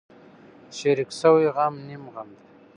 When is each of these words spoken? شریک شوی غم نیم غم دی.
شریک 0.77 1.09
شوی 1.19 1.47
غم 1.55 1.75
نیم 1.87 2.03
غم 2.13 2.29
دی. 2.37 2.43